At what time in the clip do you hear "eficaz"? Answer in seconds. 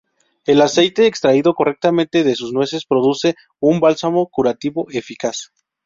4.89-5.51